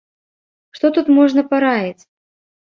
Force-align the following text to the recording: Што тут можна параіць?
Што 0.77 0.91
тут 0.95 1.11
можна 1.19 1.45
параіць? 1.53 2.03